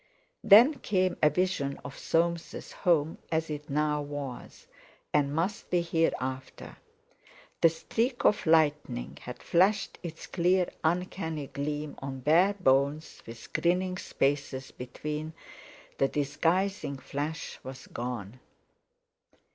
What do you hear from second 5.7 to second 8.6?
hereafter. The streak of